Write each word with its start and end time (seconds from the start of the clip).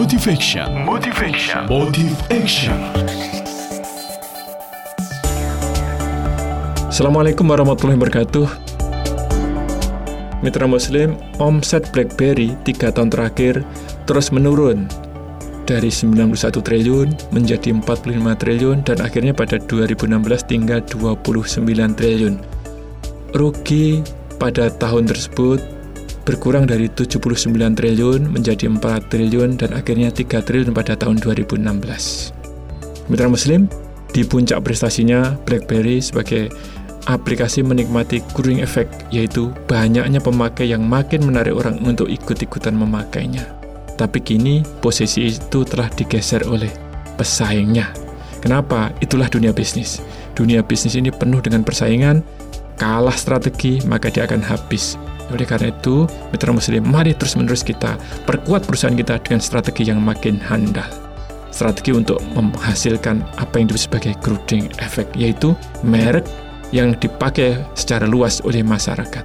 Motivation. 0.00 0.64
Motivation. 0.88 1.68
Motive 1.68 2.16
Action. 2.32 2.72
Assalamualaikum 6.88 7.44
warahmatullahi 7.44 8.00
wabarakatuh. 8.00 8.48
Mitra 10.40 10.64
Muslim, 10.64 11.20
omset 11.36 11.92
BlackBerry 11.92 12.56
3 12.64 12.96
tahun 12.96 13.12
terakhir 13.12 13.60
terus 14.08 14.32
menurun 14.32 14.88
dari 15.68 15.92
91 15.92 16.32
triliun 16.48 17.12
menjadi 17.36 17.76
45 17.76 18.40
triliun 18.40 18.80
dan 18.80 19.04
akhirnya 19.04 19.36
pada 19.36 19.60
2016 19.60 20.16
tinggal 20.48 20.80
29 20.80 21.68
triliun. 21.76 22.40
Rugi 23.36 24.00
pada 24.40 24.72
tahun 24.72 25.12
tersebut 25.12 25.79
berkurang 26.24 26.68
dari 26.68 26.86
79 26.92 27.50
triliun 27.50 28.30
menjadi 28.30 28.68
4 28.68 29.10
triliun 29.10 29.56
dan 29.56 29.72
akhirnya 29.72 30.12
3 30.12 30.40
triliun 30.44 30.72
pada 30.76 30.94
tahun 30.96 31.18
2016. 31.20 31.60
Mitra 33.10 33.26
Muslim, 33.26 33.66
di 34.10 34.22
puncak 34.26 34.62
prestasinya 34.62 35.34
BlackBerry 35.46 36.02
sebagai 36.02 36.50
aplikasi 37.08 37.64
menikmati 37.64 38.20
growing 38.36 38.60
effect, 38.60 38.92
yaitu 39.08 39.50
banyaknya 39.70 40.20
pemakai 40.20 40.68
yang 40.68 40.84
makin 40.84 41.24
menarik 41.24 41.56
orang 41.56 41.80
untuk 41.82 42.10
ikut-ikutan 42.10 42.76
memakainya. 42.76 43.46
Tapi 43.96 44.18
kini 44.20 44.64
posisi 44.80 45.28
itu 45.28 45.64
telah 45.64 45.88
digeser 45.92 46.44
oleh 46.48 46.70
pesaingnya. 47.16 47.92
Kenapa? 48.40 48.88
Itulah 49.04 49.28
dunia 49.28 49.52
bisnis. 49.52 50.00
Dunia 50.32 50.64
bisnis 50.64 50.96
ini 50.96 51.12
penuh 51.12 51.44
dengan 51.44 51.60
persaingan, 51.60 52.24
kalah 52.80 53.12
strategi, 53.12 53.84
maka 53.84 54.08
dia 54.08 54.24
akan 54.24 54.40
habis. 54.40 54.96
Oleh 55.30 55.46
karena 55.46 55.70
itu, 55.70 56.10
mitra 56.34 56.50
muslim, 56.50 56.82
mari 56.86 57.14
terus-menerus 57.14 57.62
kita 57.62 57.94
perkuat 58.26 58.66
perusahaan 58.66 58.94
kita 58.94 59.22
dengan 59.22 59.40
strategi 59.40 59.86
yang 59.86 60.02
makin 60.02 60.42
handal. 60.42 60.86
Strategi 61.50 61.90
untuk 61.90 62.22
menghasilkan 62.34 63.22
apa 63.38 63.58
yang 63.58 63.66
disebut 63.66 63.82
sebagai 63.86 64.14
growing 64.22 64.70
effect, 64.78 65.10
yaitu 65.18 65.54
merek 65.82 66.26
yang 66.70 66.94
dipakai 66.98 67.58
secara 67.74 68.06
luas 68.06 68.38
oleh 68.46 68.62
masyarakat. 68.62 69.22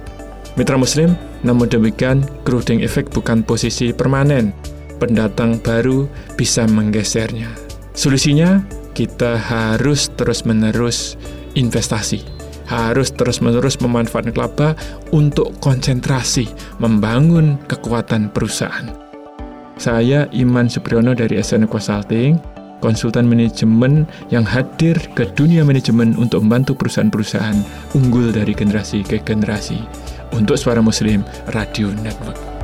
Mitra 0.58 0.74
Muslim, 0.74 1.14
namun 1.46 1.70
demikian, 1.70 2.24
growing 2.42 2.82
effect 2.82 3.12
bukan 3.14 3.46
posisi 3.46 3.94
permanen. 3.94 4.50
Pendatang 4.96 5.60
baru 5.60 6.08
bisa 6.34 6.64
menggesernya. 6.64 7.52
Solusinya, 7.92 8.64
kita 8.96 9.36
harus 9.36 10.08
terus-menerus 10.16 11.20
investasi. 11.52 12.35
Harus 12.66 13.14
terus-menerus 13.14 13.78
memanfaatkan 13.78 14.34
laba 14.34 14.74
untuk 15.14 15.54
konsentrasi, 15.62 16.50
membangun 16.82 17.58
kekuatan 17.70 18.30
perusahaan. 18.34 18.90
Saya 19.76 20.26
Iman 20.32 20.66
Supriyono 20.66 21.12
dari 21.12 21.38
SN 21.38 21.68
Consulting, 21.68 22.40
konsultan 22.80 23.28
manajemen 23.28 24.08
yang 24.32 24.44
hadir 24.44 24.96
ke 25.12 25.28
dunia 25.36 25.62
manajemen 25.62 26.16
untuk 26.16 26.44
membantu 26.44 26.76
perusahaan-perusahaan 26.80 27.60
unggul 27.96 28.32
dari 28.32 28.56
generasi 28.56 29.04
ke 29.04 29.20
generasi 29.20 29.80
untuk 30.32 30.56
suara 30.56 30.80
muslim 30.80 31.24
Radio 31.52 31.92
Network. 32.02 32.55